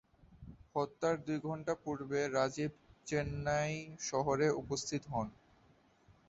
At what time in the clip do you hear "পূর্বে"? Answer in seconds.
1.83-2.19